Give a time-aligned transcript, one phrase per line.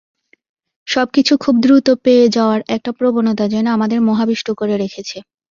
[0.87, 5.17] সবকিছু খুব দ্রুত পেয়ে যাওয়ার একটা প্রবণতা যেন আমাদের মোহাবিষ্ট করে রেখেছে।